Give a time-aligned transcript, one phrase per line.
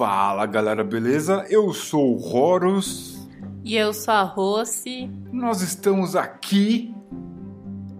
[0.00, 1.44] Fala galera, beleza?
[1.50, 3.28] Eu sou o Horus.
[3.62, 5.10] E eu sou a Rossi.
[5.30, 6.94] Nós estamos aqui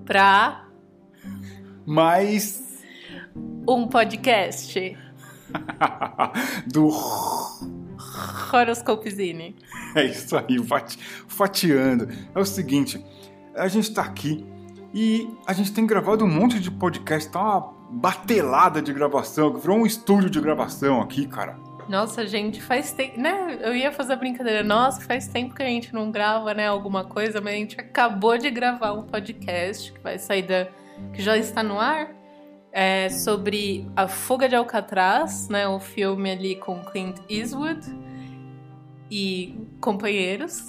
[0.07, 0.67] pra
[1.85, 2.83] mais
[3.69, 4.97] um podcast
[6.73, 6.89] do
[8.51, 9.55] Horoscopezine.
[9.95, 10.99] É isso aí, fati...
[11.29, 12.09] fatiando.
[12.35, 13.05] É o seguinte,
[13.55, 14.43] a gente tá aqui
[14.95, 19.77] e a gente tem gravado um monte de podcast, tá uma batelada de gravação, virou
[19.77, 21.69] um estúdio de gravação aqui, cara.
[21.91, 23.59] Nossa, gente, faz tempo, né?
[23.61, 27.03] Eu ia fazer a brincadeira, nossa, faz tempo que a gente não grava, né, alguma
[27.03, 30.69] coisa, mas a gente acabou de gravar um podcast que vai sair da.
[31.13, 32.15] que já está no ar.
[32.73, 35.67] É sobre a Fuga de Alcatraz, né?
[35.67, 37.81] O filme ali com Clint Eastwood
[39.11, 40.69] e companheiros.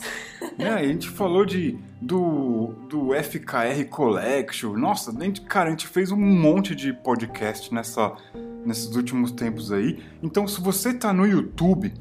[0.58, 4.74] É, a gente falou de do, do FKR Collection.
[4.74, 8.16] Nossa, a gente, cara, a gente fez um monte de podcast nessa,
[8.66, 10.00] nesses últimos tempos aí.
[10.22, 11.94] Então, se você tá no YouTube,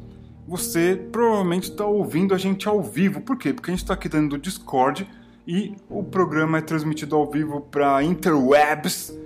[0.47, 3.21] você provavelmente está ouvindo a gente ao vivo.
[3.21, 3.53] Por quê?
[3.53, 5.09] Porque a gente está aqui dentro do Discord
[5.47, 9.17] e o programa é transmitido ao vivo para interwebs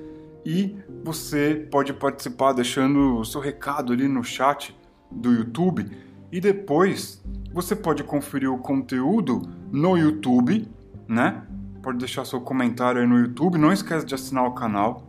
[0.45, 4.77] e você pode participar deixando o seu recado ali no chat
[5.11, 5.91] do YouTube
[6.31, 7.23] e depois
[7.53, 10.69] você pode conferir o conteúdo no YouTube,
[11.09, 11.43] né?
[11.83, 13.59] Pode deixar seu comentário aí no YouTube.
[13.59, 15.07] Não esquece de assinar o canal.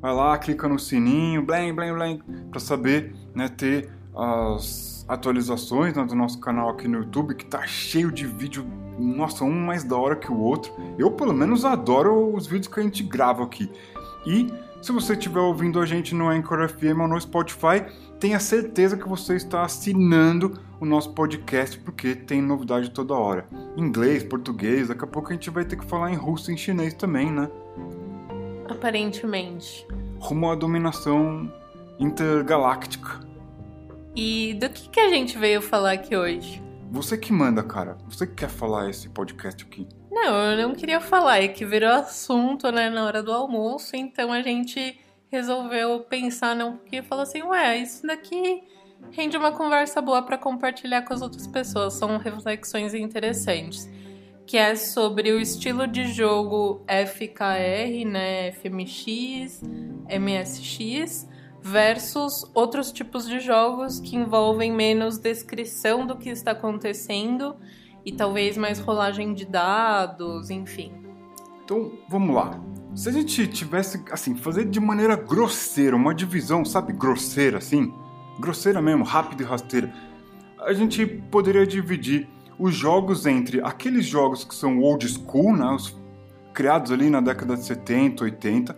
[0.00, 6.04] Vai lá, clica no sininho, blém, blém, blém, para saber, né, ter as atualizações né,
[6.04, 8.66] do nosso canal aqui no YouTube, que tá cheio de vídeo,
[8.98, 10.72] nossa, um mais da hora que o outro.
[10.98, 13.70] Eu, pelo menos, adoro os vídeos que a gente grava aqui.
[14.26, 14.52] E
[14.82, 17.84] se você estiver ouvindo a gente no Anchor FM ou no Spotify,
[18.18, 23.46] tenha certeza que você está assinando o nosso podcast, porque tem novidade toda hora.
[23.76, 26.56] Inglês, português, daqui a pouco a gente vai ter que falar em russo e em
[26.56, 27.50] chinês também, né?
[28.68, 29.86] Aparentemente.
[30.18, 31.52] Rumo à dominação
[31.98, 33.20] intergaláctica.
[34.14, 36.62] E do que, que a gente veio falar aqui hoje?
[36.90, 37.96] Você que manda, cara.
[38.08, 39.86] Você que quer falar esse podcast aqui.
[40.10, 44.32] Não, eu não queria falar, é que virou assunto, né, na hora do almoço, então
[44.32, 44.98] a gente
[45.30, 48.62] resolveu pensar não porque falou assim, ué, isso daqui
[49.10, 53.90] rende uma conversa boa para compartilhar com as outras pessoas, são reflexões interessantes,
[54.46, 59.60] que é sobre o estilo de jogo FKR, né, FMX,
[60.08, 61.28] MSX
[61.60, 67.56] versus outros tipos de jogos que envolvem menos descrição do que está acontecendo
[68.04, 70.92] e talvez mais rolagem de dados, enfim.
[71.64, 72.60] Então, vamos lá.
[72.94, 77.92] Se a gente tivesse, assim, fazer de maneira grosseira, uma divisão, sabe, grosseira, assim,
[78.38, 79.92] grosseira mesmo, rápida e rasteira,
[80.60, 85.96] a gente poderia dividir os jogos entre aqueles jogos que são old school, né, os
[86.54, 88.76] criados ali na década de 70, 80,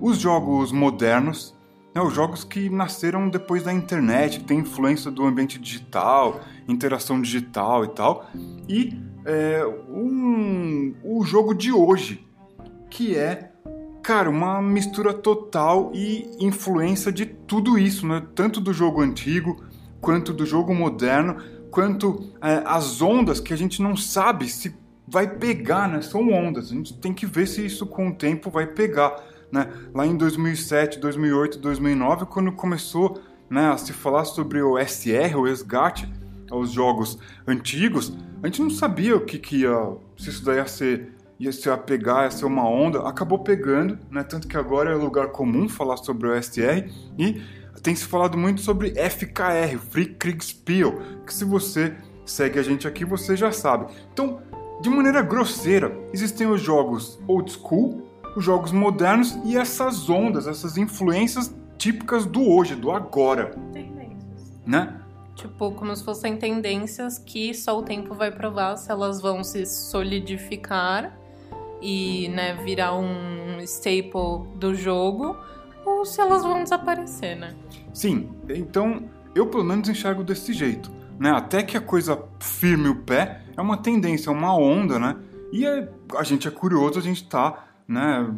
[0.00, 1.54] os jogos modernos,
[1.94, 7.20] né, os jogos que nasceram depois da internet, que tem influência do ambiente digital, interação
[7.20, 8.26] digital e tal,
[8.68, 12.26] e é, um, o jogo de hoje,
[12.90, 13.50] que é,
[14.02, 18.22] cara, uma mistura total e influência de tudo isso, né?
[18.34, 19.64] Tanto do jogo antigo,
[20.00, 21.36] quanto do jogo moderno,
[21.74, 24.72] quanto é, as ondas que a gente não sabe se
[25.08, 26.00] vai pegar, né?
[26.02, 29.16] São ondas, a gente tem que ver se isso com o tempo vai pegar,
[29.50, 29.68] né?
[29.92, 33.20] Lá em 2007, 2008, 2009, quando começou
[33.50, 36.08] né, a se falar sobre o SR, o resgate
[36.48, 40.66] aos jogos antigos, a gente não sabia o que, que ia, se isso daí ia
[40.68, 44.22] ser ia se apegar, ia ser uma onda, acabou pegando, né?
[44.22, 47.42] Tanto que agora é lugar comum falar sobre o STR e
[47.82, 53.04] tem se falado muito sobre FKR, Free Kriegspiel, que se você segue a gente aqui,
[53.04, 53.92] você já sabe.
[54.12, 54.40] Então,
[54.80, 58.02] de maneira grosseira, existem os jogos old school,
[58.36, 63.50] os jogos modernos e essas ondas, essas influências típicas do hoje, do agora.
[63.72, 64.52] Tendências.
[64.66, 65.00] Né?
[65.34, 69.66] Tipo, como se fossem tendências que só o tempo vai provar se elas vão se
[69.66, 71.16] solidificar
[71.82, 75.36] e né, virar um staple do jogo
[76.04, 77.54] se elas vão desaparecer, né?
[77.92, 80.90] Sim, então eu pelo menos enxergo desse jeito.
[81.18, 81.30] Né?
[81.30, 85.16] Até que a coisa firme o pé é uma tendência, é uma onda, né?
[85.52, 88.28] E é, a gente é curioso, a gente tá né,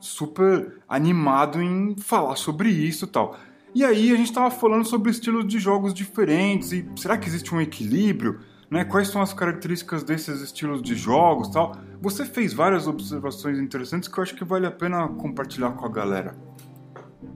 [0.00, 3.36] super animado em falar sobre isso e tal.
[3.74, 7.54] E aí a gente estava falando sobre estilos de jogos diferentes e será que existe
[7.54, 8.40] um equilíbrio?
[8.70, 8.84] Né?
[8.84, 11.76] Quais são as características desses estilos de jogos tal?
[12.00, 15.88] Você fez várias observações interessantes que eu acho que vale a pena compartilhar com a
[15.88, 16.34] galera.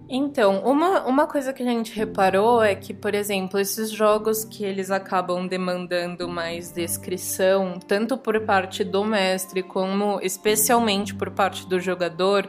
[0.09, 4.65] Então, uma, uma coisa que a gente reparou é que, por exemplo, esses jogos que
[4.65, 11.81] eles acabam demandando mais descrição, tanto por parte do mestre, como especialmente por parte do
[11.81, 12.49] jogador,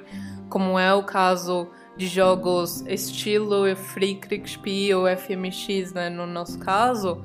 [0.50, 1.68] como é o caso
[1.98, 7.24] de jogos estilo Free ou FMX, né, no nosso caso,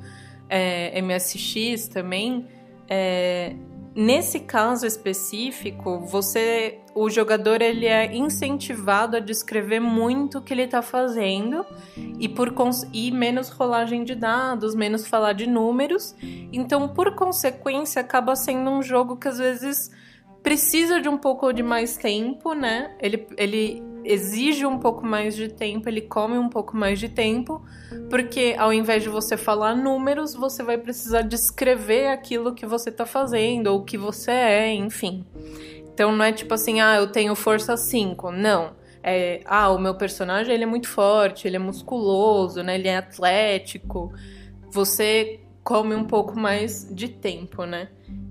[0.48, 2.48] é, MSX também,
[2.88, 3.54] é,
[3.94, 10.62] nesse caso específico, você, o jogador ele é incentivado a descrever muito o que ele
[10.62, 11.64] está fazendo
[12.18, 12.52] e por
[12.92, 16.14] e menos rolagem de dados, menos falar de números.
[16.52, 19.90] Então, por consequência, acaba sendo um jogo que às vezes
[20.42, 22.96] precisa de um pouco de mais tempo, né?
[23.00, 27.64] Ele, ele exige um pouco mais de tempo, ele come um pouco mais de tempo,
[28.10, 33.06] porque ao invés de você falar números, você vai precisar descrever aquilo que você está
[33.06, 35.24] fazendo, ou que você é, enfim.
[35.92, 38.30] Então não é tipo assim, ah, eu tenho força 5.
[38.32, 38.72] Não.
[39.02, 42.76] É, ah, o meu personagem ele é muito forte, ele é musculoso, né?
[42.76, 44.12] Ele é atlético.
[44.70, 47.88] Você come um pouco mais de tempo, né?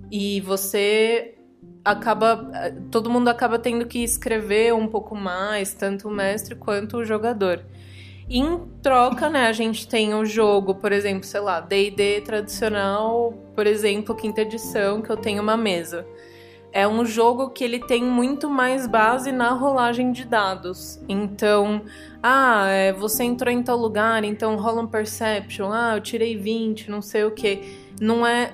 [0.10, 1.36] E você
[1.84, 2.52] acaba
[2.92, 7.64] todo mundo acaba tendo que escrever um pouco mais, tanto o mestre quanto o jogador.
[8.30, 13.68] em troca, né, a gente tem o jogo, por exemplo, sei lá, D&D tradicional, por
[13.68, 16.06] exemplo, quinta edição, que eu tenho uma mesa.
[16.72, 21.02] É um jogo que ele tem muito mais base na rolagem de dados.
[21.10, 21.82] Então,
[22.24, 25.70] ah, é, você entrou em tal lugar, então rola um perception.
[25.70, 27.78] Ah, eu tirei 20, não sei o que.
[28.00, 28.54] Não é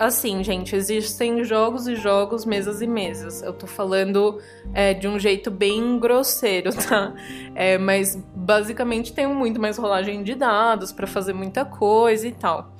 [0.00, 3.42] assim, gente, existem jogos e jogos, mesas e mesas.
[3.42, 4.40] Eu tô falando
[4.72, 7.14] é, de um jeito bem grosseiro, tá?
[7.54, 12.74] É, mas basicamente tem muito mais rolagem de dados para fazer muita coisa e tal.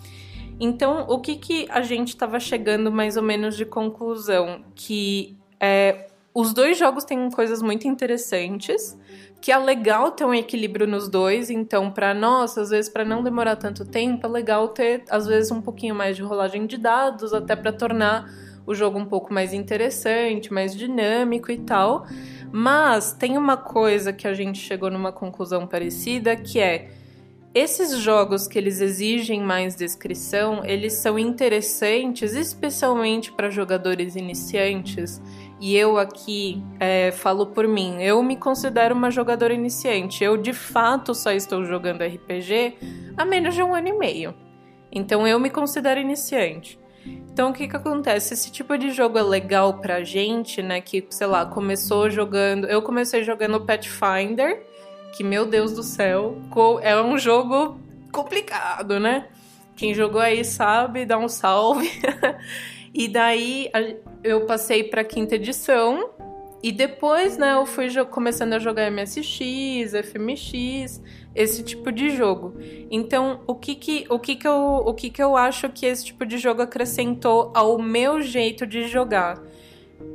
[0.58, 4.64] Então, o que, que a gente estava chegando mais ou menos de conclusão?
[4.74, 8.96] Que é, os dois jogos têm coisas muito interessantes
[9.40, 13.22] que é legal ter um equilíbrio nos dois, então para nós, às vezes para não
[13.22, 17.32] demorar tanto tempo, é legal ter às vezes um pouquinho mais de rolagem de dados,
[17.32, 18.30] até para tornar
[18.66, 22.06] o jogo um pouco mais interessante, mais dinâmico e tal.
[22.52, 26.90] Mas tem uma coisa que a gente chegou numa conclusão parecida, que é
[27.52, 35.20] esses jogos que eles exigem mais descrição, eles são interessantes, especialmente para jogadores iniciantes
[35.60, 40.24] e eu aqui é, falo por mim, eu me considero uma jogadora iniciante.
[40.24, 42.78] Eu de fato só estou jogando RPG
[43.14, 44.34] há menos de um ano e meio.
[44.90, 46.80] Então eu me considero iniciante.
[47.04, 48.32] Então o que que acontece?
[48.32, 50.80] Esse tipo de jogo é legal pra gente, né?
[50.80, 52.66] Que, sei lá, começou jogando.
[52.66, 54.62] Eu comecei jogando Pathfinder,
[55.12, 56.38] que, meu Deus do céu,
[56.82, 57.78] é um jogo
[58.10, 59.28] complicado, né?
[59.76, 61.90] Quem jogou aí sabe, dá um salve.
[62.92, 63.70] E daí
[64.22, 66.10] eu passei para quinta edição
[66.62, 71.02] e depois, né, eu fui começando a jogar MSX, FMX,
[71.34, 72.54] esse tipo de jogo.
[72.90, 76.04] Então, o que que, o que que eu, o que que eu acho que esse
[76.04, 79.42] tipo de jogo acrescentou ao meu jeito de jogar?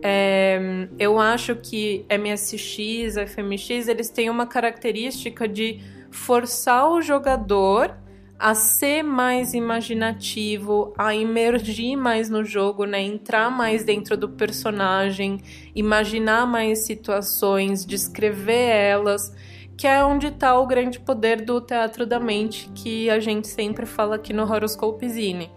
[0.04, 5.82] É, eu acho que MSX, FMX, eles têm uma característica de
[6.12, 7.96] forçar o jogador
[8.38, 13.02] a ser mais imaginativo, a emergir mais no jogo, né?
[13.02, 15.40] Entrar mais dentro do personagem,
[15.74, 19.34] imaginar mais situações, descrever elas,
[19.78, 23.86] que é onde está o grande poder do teatro da mente que a gente sempre
[23.86, 25.50] fala aqui no Horoscope Zine.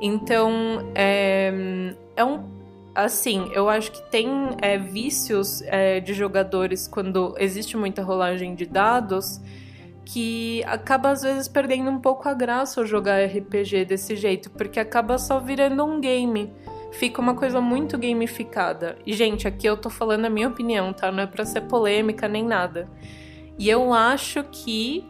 [0.00, 2.58] Então, é, é um
[2.94, 4.28] assim, eu acho que tem
[4.60, 9.40] é, vícios é, de jogadores quando existe muita rolagem de dados
[10.10, 15.18] que acaba às vezes perdendo um pouco a graça jogar RPG desse jeito, porque acaba
[15.18, 16.50] só virando um game.
[16.92, 18.96] Fica uma coisa muito gamificada.
[19.04, 21.12] E, gente, aqui eu tô falando a minha opinião, tá?
[21.12, 22.88] Não é pra ser polêmica nem nada.
[23.58, 25.06] E eu acho que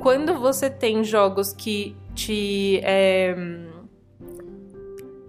[0.00, 2.80] quando você tem jogos que te.
[2.82, 3.36] É,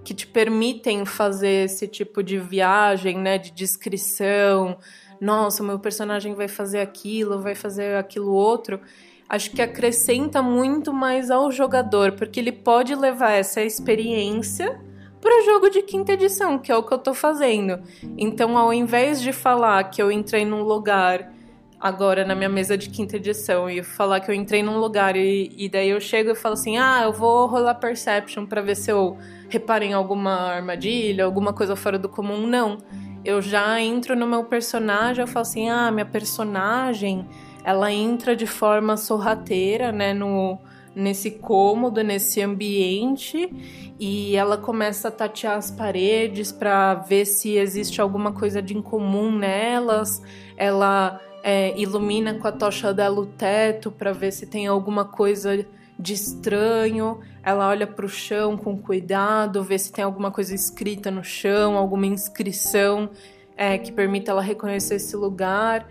[0.04, 3.38] que te permitem fazer esse tipo de viagem, né?
[3.38, 4.80] De descrição,
[5.20, 8.80] nossa, meu personagem vai fazer aquilo, vai fazer aquilo outro,
[9.28, 14.80] acho que acrescenta muito mais ao jogador, porque ele pode levar essa experiência
[15.20, 17.82] para o jogo de quinta edição, que é o que eu estou fazendo.
[18.18, 21.34] Então, ao invés de falar que eu entrei num lugar
[21.80, 25.52] agora na minha mesa de quinta edição e falar que eu entrei num lugar e,
[25.58, 28.92] e daí eu chego e falo assim: "Ah, eu vou rolar perception para ver se
[28.92, 29.18] eu
[29.50, 32.46] reparei em alguma armadilha, alguma coisa fora do comum".
[32.48, 32.78] Não
[33.26, 37.28] eu já entro no meu personagem, eu falo assim, ah, minha personagem,
[37.64, 40.60] ela entra de forma sorrateira, né, no
[40.96, 43.52] nesse cômodo, nesse ambiente,
[44.00, 49.30] e ela começa a tatear as paredes para ver se existe alguma coisa de incomum
[49.30, 50.22] nelas.
[50.56, 55.66] Ela é, ilumina com a tocha dela o teto para ver se tem alguma coisa
[56.00, 57.20] de estranho.
[57.46, 61.78] Ela olha para o chão com cuidado, vê se tem alguma coisa escrita no chão,
[61.78, 63.12] alguma inscrição
[63.56, 65.88] é, que permita ela reconhecer esse lugar.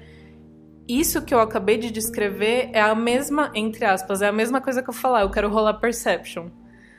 [0.89, 4.83] isso que eu acabei de descrever é a mesma, entre aspas, é a mesma coisa
[4.83, 6.49] que eu falar, eu quero rolar Perception.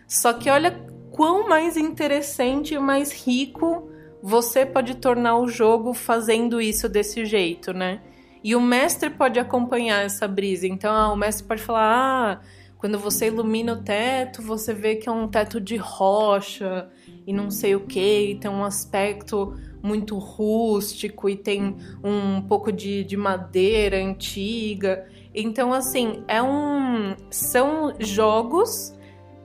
[0.08, 0.72] Só que olha
[1.12, 3.90] quão mais interessante e mais rico
[4.24, 8.00] você pode tornar o jogo fazendo isso desse jeito, né?
[8.42, 10.66] E o mestre pode acompanhar essa brisa.
[10.66, 12.42] Então, ah, o mestre pode falar: ah,
[12.77, 16.89] quando você ilumina o teto, você vê que é um teto de rocha
[17.25, 22.72] e não sei o que, e tem um aspecto muito rústico e tem um pouco
[22.72, 25.08] de, de madeira antiga.
[25.34, 27.15] Então, assim, é um.
[27.29, 28.96] São jogos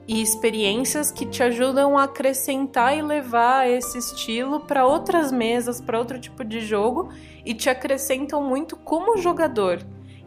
[0.07, 5.99] e experiências que te ajudam a acrescentar e levar esse estilo para outras mesas, para
[5.99, 7.09] outro tipo de jogo
[7.45, 9.79] e te acrescentam muito como jogador.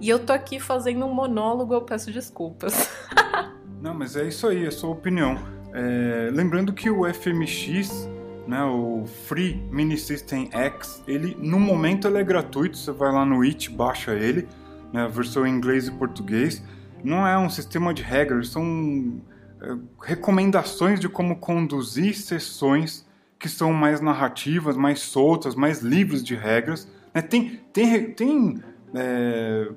[0.05, 2.91] E eu tô aqui fazendo um monólogo, eu peço desculpas.
[3.81, 5.39] Não, mas é isso aí, é sua opinião.
[5.73, 8.07] É, lembrando que o FMX,
[8.47, 13.25] né, o Free Mini System X, ele no momento ele é gratuito, você vai lá
[13.25, 14.47] no It, baixa ele,
[14.93, 16.63] né, a versão em inglês e português.
[17.03, 19.23] Não é um sistema de regras, são
[19.63, 23.09] é, recomendações de como conduzir sessões
[23.39, 26.87] que são mais narrativas, mais soltas, mais livres de regras.
[27.15, 27.23] Né?
[27.23, 28.63] Tem, tem, tem,
[28.95, 29.71] é,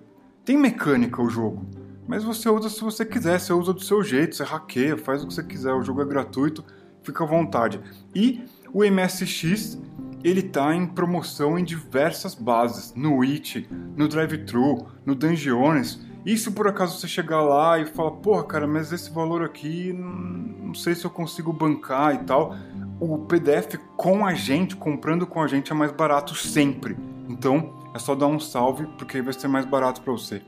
[0.47, 1.67] tem mecânica o jogo,
[2.07, 5.27] mas você usa se você quiser, você usa do seu jeito, você hackeia, faz o
[5.27, 6.63] que você quiser, o jogo é gratuito,
[7.03, 7.81] fica à vontade.
[8.15, 9.77] E o MSX
[10.23, 16.49] ele está em promoção em diversas bases, no It, no Drive-Thru, no Dungeones, e se
[16.49, 20.95] por acaso você chegar lá e falar, porra, cara, mas esse valor aqui, não sei
[20.95, 22.55] se eu consigo bancar e tal,
[23.01, 26.95] o PDF com a gente, comprando com a gente, é mais barato sempre.
[27.27, 30.41] Então é só dar um salve, porque aí vai ser mais barato para você.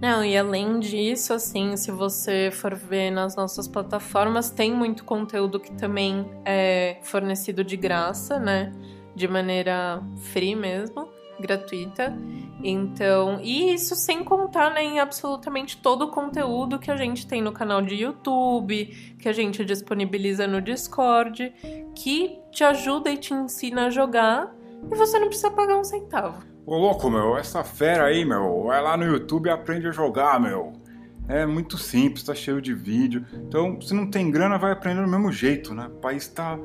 [0.00, 5.58] Não, e além disso, assim, se você for ver nas nossas plataformas, tem muito conteúdo
[5.58, 8.72] que também é fornecido de graça, né?
[9.14, 10.02] De maneira
[10.32, 11.08] free mesmo
[11.40, 12.14] gratuita.
[12.62, 17.40] Então, e isso sem contar né, em absolutamente todo o conteúdo que a gente tem
[17.40, 21.52] no canal de YouTube, que a gente disponibiliza no Discord,
[21.94, 24.54] que te ajuda e te ensina a jogar
[24.90, 26.49] e você não precisa pagar um centavo.
[26.70, 30.38] Ô louco, meu, essa fera aí, meu, vai lá no YouTube e aprende a jogar,
[30.38, 30.72] meu.
[31.26, 33.26] É muito simples, tá cheio de vídeo.
[33.34, 35.88] Então, se não tem grana, vai aprender do mesmo jeito, né?
[35.88, 36.56] O país tá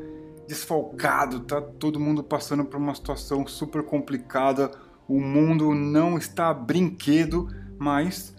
[0.48, 4.70] desfalcado, tá todo mundo passando por uma situação super complicada,
[5.08, 7.48] o mundo não está brinquedo,
[7.80, 8.36] mas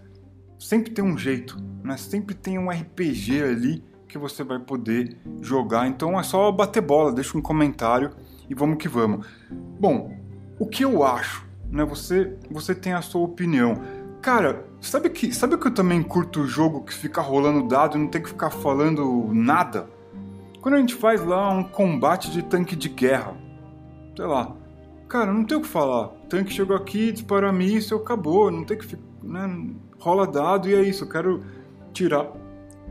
[0.60, 1.96] sempre tem um jeito, né?
[1.96, 5.88] Sempre tem um RPG ali que você vai poder jogar.
[5.88, 8.12] Então é só bater bola, deixa um comentário
[8.48, 9.26] e vamos que vamos.
[9.50, 10.16] Bom,
[10.60, 11.84] o que eu acho, né?
[11.84, 13.80] Você você tem a sua opinião.
[14.22, 18.00] Cara, sabe que sabe que eu também curto o jogo que fica rolando dado e
[18.00, 19.88] não tem que ficar falando nada?
[20.60, 23.36] Quando a gente faz lá um combate de tanque de guerra,
[24.16, 24.56] sei lá,
[25.08, 26.06] cara, não tem o que falar.
[26.06, 29.70] O tanque chegou aqui, dispara míssil, acabou, não tem que ficar, né?
[29.98, 31.04] Rola dado e é isso.
[31.04, 31.44] Eu quero
[31.92, 32.26] tirar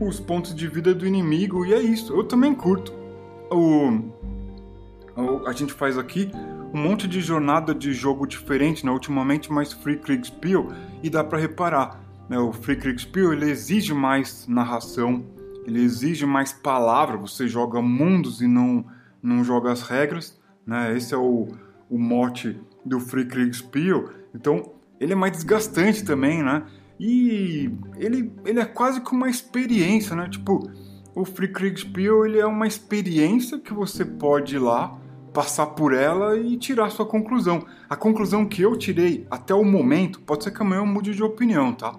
[0.00, 2.14] os pontos de vida do inimigo e é isso.
[2.14, 2.92] Eu também curto.
[3.50, 3.90] O,
[5.20, 6.30] o a gente faz aqui
[6.72, 8.92] um monte de jornada de jogo diferente, né?
[8.92, 10.68] Ultimamente mais Free Kriegspiel
[11.02, 12.38] e dá para reparar, né?
[12.38, 15.24] O Free Kriegspiel ele exige mais narração
[15.66, 18.84] ele exige mais palavra, você joga mundos e não,
[19.20, 20.96] não joga as regras, né?
[20.96, 21.48] Esse é o,
[21.90, 24.10] o mote do Free Kriegspiel.
[24.32, 26.62] Então, ele é mais desgastante também, né?
[27.00, 30.28] E ele, ele é quase que uma experiência, né?
[30.28, 30.70] Tipo,
[31.16, 34.96] o Free Kriegspiel, ele é uma experiência que você pode ir lá,
[35.36, 37.66] passar por ela e tirar sua conclusão.
[37.90, 41.22] A conclusão que eu tirei até o momento, pode ser que amanhã eu mude de
[41.22, 41.94] opinião, tá?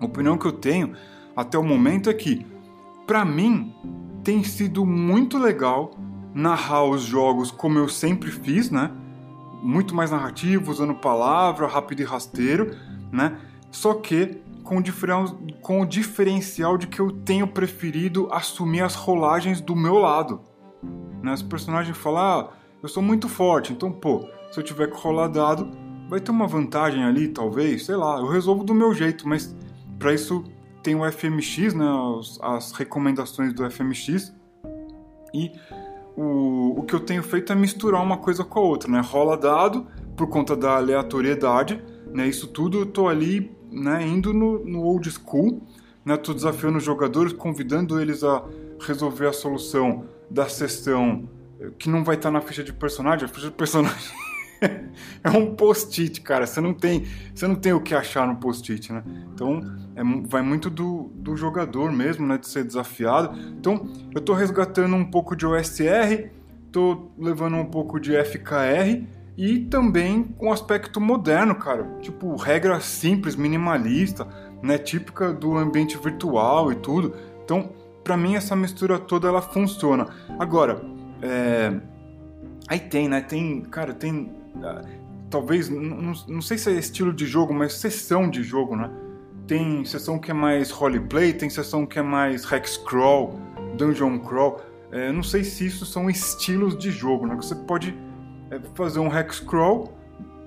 [0.00, 0.92] A opinião que eu tenho
[1.36, 2.44] até o momento é que
[3.06, 3.72] para mim
[4.24, 5.92] tem sido muito legal
[6.34, 8.90] narrar os jogos como eu sempre fiz, né?
[9.62, 12.74] Muito mais narrativo, usando palavra, rápido e rasteiro,
[13.12, 13.38] né?
[13.70, 14.82] Só que com o,
[15.60, 20.49] com o diferencial de que eu tenho preferido assumir as rolagens do meu lado.
[21.22, 21.32] Né?
[21.32, 22.50] Os personagens falam, ah,
[22.82, 25.70] eu sou muito forte, então, pô, se eu tiver que rolar dado,
[26.08, 29.54] vai ter uma vantagem ali, talvez, sei lá, eu resolvo do meu jeito, mas
[29.98, 30.44] para isso
[30.82, 31.86] tem o FMX, né,
[32.18, 34.32] as, as recomendações do FMX,
[35.32, 35.52] e
[36.16, 39.00] o, o que eu tenho feito é misturar uma coisa com a outra, né?
[39.00, 41.82] Rola dado por conta da aleatoriedade,
[42.12, 42.26] né?
[42.26, 45.62] Isso tudo eu tô ali, né, indo no, no old school,
[46.04, 46.16] né?
[46.16, 48.44] Tô desafiando os jogadores, convidando eles a
[48.80, 51.28] resolver a solução da sessão
[51.78, 54.10] que não vai estar na ficha de personagem, a ficha de personagem
[55.22, 56.46] é um post-it, cara.
[56.46, 59.02] Você não tem, você não tem o que achar no post-it, né?
[59.32, 59.60] Então,
[59.96, 62.38] é, vai muito do, do jogador mesmo, né?
[62.38, 63.38] De ser desafiado.
[63.58, 66.30] Então, eu tô resgatando um pouco de OSR,
[66.70, 69.04] tô levando um pouco de FKR
[69.36, 71.84] e também com aspecto moderno, cara.
[72.00, 74.26] Tipo, regra simples, minimalista,
[74.62, 74.78] né?
[74.78, 77.14] Típica do ambiente virtual e tudo.
[77.44, 77.72] Então,
[78.10, 80.08] para mim, essa mistura toda ela funciona.
[80.36, 80.82] Agora,
[81.22, 81.72] é...
[82.66, 83.20] aí tem, né?
[83.20, 84.32] Tem, cara, tem.
[84.56, 84.84] Uh,
[85.30, 88.90] talvez, não, não sei se é estilo de jogo, mas sessão de jogo, né?
[89.46, 93.38] Tem sessão que é mais roleplay, tem sessão que é mais hex crawl,
[93.76, 94.60] dungeon crawl.
[94.90, 97.36] É, não sei se isso são estilos de jogo, né?
[97.36, 97.96] Você pode
[98.50, 99.96] é, fazer um hex crawl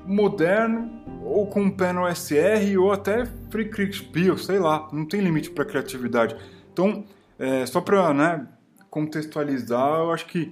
[0.06, 0.92] moderno
[1.24, 5.22] ou com um pé no SR ou até free click spiel, sei lá, não tem
[5.22, 6.36] limite para criatividade.
[6.74, 7.06] Então,
[7.38, 8.48] é, só para né,
[8.90, 10.52] contextualizar, eu acho que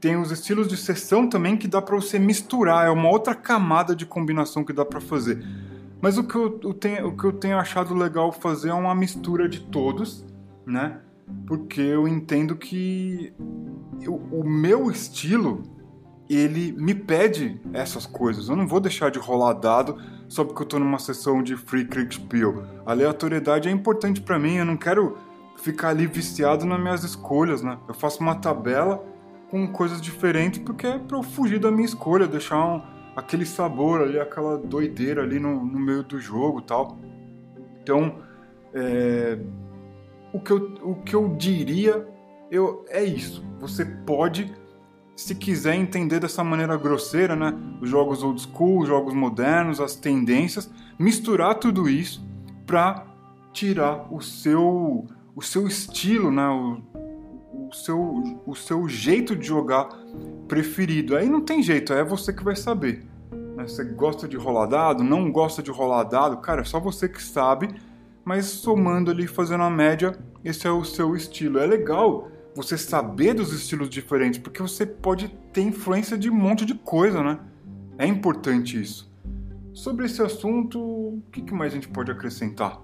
[0.00, 3.94] tem os estilos de sessão também que dá para você misturar, é uma outra camada
[3.94, 5.44] de combinação que dá para fazer.
[6.00, 8.94] Mas o que eu, eu, tenho, o que eu tenho achado legal fazer é uma
[8.94, 10.24] mistura de todos,
[10.64, 11.00] né?
[11.46, 13.34] Porque eu entendo que
[14.00, 15.62] eu, o meu estilo
[16.28, 18.48] ele me pede essas coisas.
[18.48, 21.84] Eu não vou deixar de rolar dado só porque eu estou numa sessão de Free
[21.84, 22.64] Kriegspiel.
[22.86, 25.18] A aleatoriedade é importante para mim, eu não quero
[25.62, 27.78] ficar ali viciado nas minhas escolhas, né?
[27.86, 29.04] Eu faço uma tabela
[29.50, 32.82] com coisas diferentes porque é para eu fugir da minha escolha, deixar um,
[33.16, 36.98] aquele sabor ali, aquela doideira ali no, no meio do jogo tal.
[37.82, 38.18] Então,
[38.72, 39.38] é,
[40.32, 42.06] o, que eu, o que eu diria
[42.50, 43.44] eu, é isso.
[43.60, 44.52] Você pode
[45.14, 49.94] se quiser entender dessa maneira grosseira, né, os jogos old school, os jogos modernos, as
[49.94, 52.26] tendências, misturar tudo isso
[52.66, 53.06] para
[53.52, 55.06] tirar o seu
[55.40, 56.82] o seu estilo, né, o,
[57.70, 59.88] o, seu, o seu jeito de jogar
[60.46, 61.16] preferido.
[61.16, 63.06] Aí não tem jeito, é você que vai saber.
[63.56, 63.66] Né?
[63.66, 67.22] Você gosta de rolar dado, não gosta de rolar dado, cara, é só você que
[67.22, 67.70] sabe.
[68.22, 70.12] Mas somando ali, fazendo a média,
[70.44, 71.58] esse é o seu estilo.
[71.58, 76.66] É legal você saber dos estilos diferentes, porque você pode ter influência de um monte
[76.66, 77.40] de coisa, né?
[77.96, 79.10] É importante isso.
[79.72, 82.78] Sobre esse assunto, o que mais a gente pode acrescentar?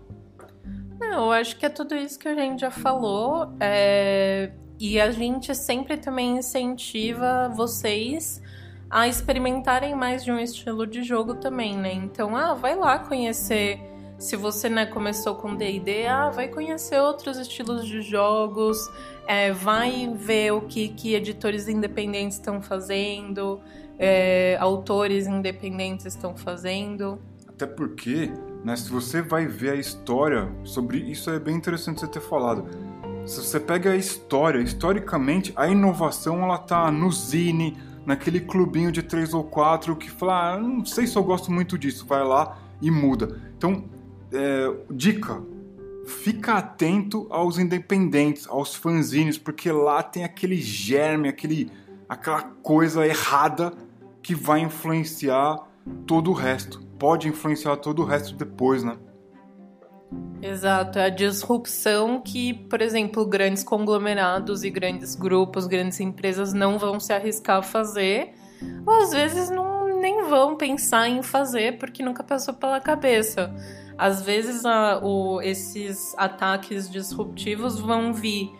[0.98, 3.48] Não, eu acho que é tudo isso que a gente já falou.
[3.60, 4.52] É...
[4.78, 8.42] E a gente sempre também incentiva vocês
[8.90, 11.92] a experimentarem mais de um estilo de jogo também, né?
[11.92, 13.80] Então, ah, vai lá conhecer.
[14.18, 18.78] Se você né, começou com D&D, ah, vai conhecer outros estilos de jogos,
[19.26, 23.60] é, vai ver o que, que editores independentes estão fazendo,
[23.98, 27.20] é, autores independentes estão fazendo.
[27.46, 28.30] Até porque,
[28.66, 32.66] né, se você vai ver a história sobre isso é bem interessante você ter falado.
[33.24, 39.04] Se você pega a história, historicamente a inovação ela tá no zine, naquele clubinho de
[39.04, 42.58] três ou quatro que fala, ah, não sei se eu gosto muito disso, vai lá
[42.82, 43.40] e muda.
[43.56, 43.84] Então,
[44.32, 45.40] é, dica,
[46.04, 51.70] fica atento aos independentes, aos fanzines, porque lá tem aquele germe, aquele,
[52.08, 53.72] aquela coisa errada
[54.20, 55.56] que vai influenciar
[56.04, 56.85] todo o resto.
[56.98, 58.96] Pode influenciar todo o resto depois, né?
[60.40, 66.78] Exato, é a disrupção que, por exemplo, grandes conglomerados e grandes grupos, grandes empresas não
[66.78, 68.34] vão se arriscar a fazer,
[68.86, 73.52] ou às vezes não, nem vão pensar em fazer porque nunca passou pela cabeça.
[73.98, 78.52] Às vezes a, o, esses ataques disruptivos vão vir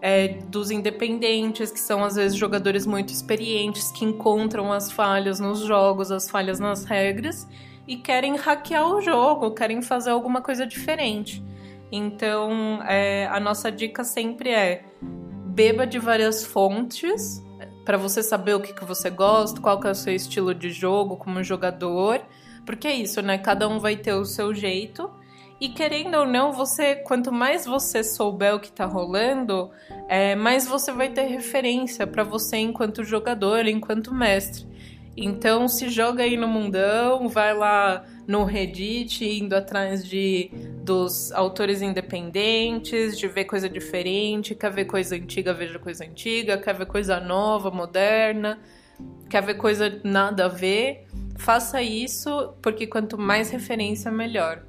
[0.00, 5.60] é, dos independentes, que são às vezes jogadores muito experientes, que encontram as falhas nos
[5.60, 7.46] jogos, as falhas nas regras
[7.88, 11.42] e querem hackear o jogo, querem fazer alguma coisa diferente.
[11.90, 14.84] Então, é, a nossa dica sempre é
[15.46, 17.42] beba de várias fontes
[17.84, 20.70] para você saber o que, que você gosta, qual que é o seu estilo de
[20.70, 22.22] jogo como jogador
[22.68, 23.38] porque é isso, né?
[23.38, 25.10] Cada um vai ter o seu jeito.
[25.58, 29.70] E querendo ou não, você quanto mais você souber o que tá rolando,
[30.06, 34.66] é, mais você vai ter referência para você enquanto jogador, enquanto mestre.
[35.24, 40.50] Então se joga aí no mundão, vai lá no Reddit, indo atrás de
[40.82, 46.74] dos autores independentes, de ver coisa diferente, quer ver coisa antiga, veja coisa antiga, quer
[46.74, 48.58] ver coisa nova, moderna,
[49.28, 51.06] quer ver coisa nada a ver
[51.38, 54.62] faça isso, porque quanto mais referência, melhor.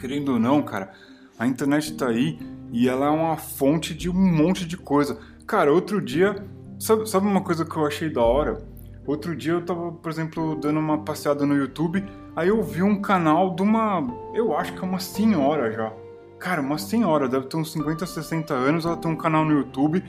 [0.00, 0.92] Querendo ou não, cara,
[1.38, 2.38] a internet tá aí
[2.72, 5.18] e ela é uma fonte de um monte de coisa.
[5.46, 6.44] Cara, outro dia,
[6.78, 8.60] sabe, sabe uma coisa que eu achei da hora?
[9.06, 13.00] Outro dia eu tava, por exemplo, dando uma passeada no YouTube, aí eu vi um
[13.00, 14.04] canal de uma.
[14.34, 15.92] Eu acho que é uma senhora já.
[16.38, 20.02] Cara, uma senhora, deve ter uns 50, 60 anos, ela tem um canal no YouTube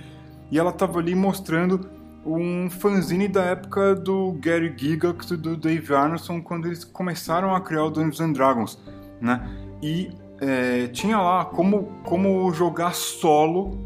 [0.51, 1.87] e ela tava ali mostrando
[2.25, 7.61] um fanzine da época do Gary Gygax e do Dave Arneson quando eles começaram a
[7.61, 8.79] criar o Dungeons and Dragons,
[9.21, 9.47] né?
[9.81, 13.77] E é, tinha lá como, como jogar solo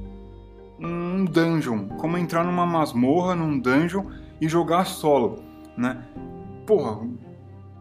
[0.80, 4.06] um dungeon, como entrar numa masmorra, num dungeon
[4.42, 5.44] e jogar solo.
[5.78, 6.04] né?
[6.66, 7.08] Porra,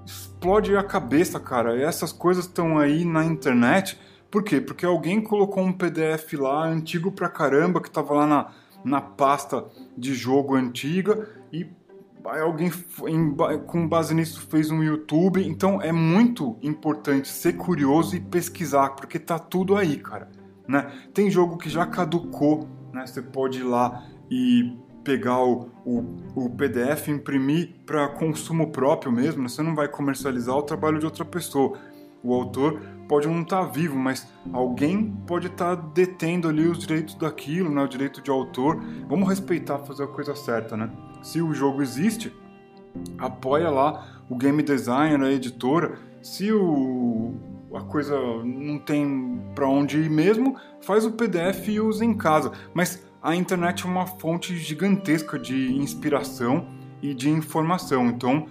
[0.05, 1.81] explode a cabeça, cara.
[1.81, 3.99] Essas coisas estão aí na internet.
[4.31, 4.61] Por quê?
[4.61, 8.51] Porque alguém colocou um PDF lá antigo pra caramba que tava lá na,
[8.85, 9.65] na pasta
[9.97, 11.67] de jogo antiga e
[12.25, 12.71] alguém
[13.67, 15.45] com base nisso fez um YouTube.
[15.45, 20.29] Então é muito importante ser curioso e pesquisar, porque tá tudo aí, cara.
[20.69, 20.93] Né?
[21.13, 23.05] Tem jogo que já caducou, né?
[23.07, 25.99] Você pode ir lá e pegar o, o,
[26.35, 29.43] o PDF, imprimir para consumo próprio mesmo.
[29.43, 29.49] Né?
[29.49, 31.79] Você não vai comercializar o trabalho de outra pessoa.
[32.23, 36.79] O autor pode não estar tá vivo, mas alguém pode estar tá detendo ali os
[36.79, 37.83] direitos daquilo, né?
[37.83, 38.81] o direito de autor.
[39.09, 40.91] Vamos respeitar, fazer a coisa certa, né?
[41.23, 42.33] Se o jogo existe,
[43.19, 45.99] apoia lá o game designer, a editora.
[46.23, 47.35] Se o,
[47.75, 52.53] a coisa não tem para onde ir mesmo, faz o PDF e usa em casa.
[52.75, 56.67] Mas a internet é uma fonte gigantesca de inspiração
[57.03, 58.07] e de informação.
[58.07, 58.47] Então,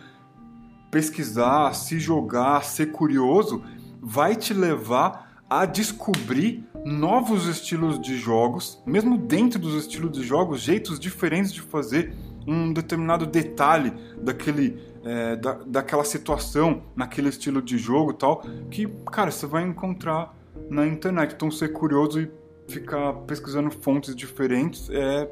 [0.91, 3.63] pesquisar, se jogar, ser curioso,
[4.01, 10.61] vai te levar a descobrir novos estilos de jogos, mesmo dentro dos estilos de jogos,
[10.61, 12.13] jeitos diferentes de fazer
[12.47, 19.31] um determinado detalhe daquele é, da, daquela situação naquele estilo de jogo tal que cara
[19.31, 20.35] você vai encontrar
[20.69, 22.31] na internet então ser curioso e
[22.69, 25.29] ficar pesquisando fontes diferentes é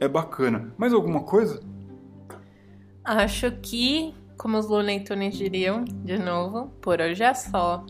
[0.00, 0.72] é bacana.
[0.76, 1.60] Mais alguma coisa?
[3.04, 7.84] Acho que como os Looney Tunes diriam de novo por hoje é só.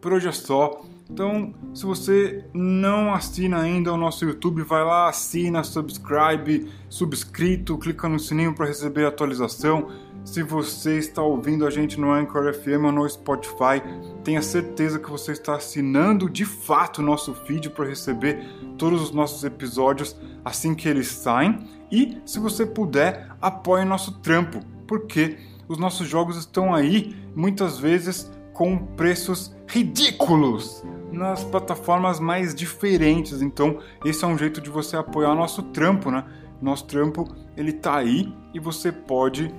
[0.00, 0.82] Por hoje é só.
[1.10, 8.06] Então, se você não assina ainda o nosso YouTube, vai lá, assina, subscribe, subscrito, clica
[8.08, 9.90] no sininho para receber atualização.
[10.28, 13.82] Se você está ouvindo a gente no Anchor FM ou no Spotify,
[14.22, 19.10] tenha certeza que você está assinando de fato o nosso feed para receber todos os
[19.10, 20.14] nossos episódios
[20.44, 21.66] assim que eles saem.
[21.90, 28.30] E, se você puder, apoie nosso trampo, porque os nossos jogos estão aí, muitas vezes
[28.52, 33.40] com preços ridículos nas plataformas mais diferentes.
[33.40, 36.22] Então, esse é um jeito de você apoiar nosso trampo, né?
[36.60, 39.50] Nosso trampo, ele tá aí e você pode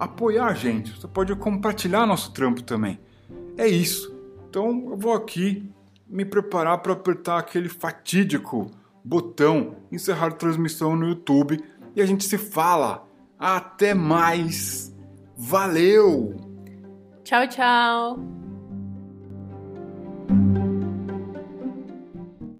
[0.00, 0.98] apoiar a gente.
[0.98, 2.98] Você pode compartilhar nosso trampo também.
[3.56, 4.18] É isso.
[4.48, 5.70] Então, eu vou aqui
[6.08, 8.70] me preparar para apertar aquele fatídico
[9.04, 11.62] botão encerrar transmissão no YouTube
[11.94, 13.06] e a gente se fala.
[13.38, 14.94] Até mais.
[15.36, 16.34] Valeu.
[17.24, 18.39] Tchau, tchau.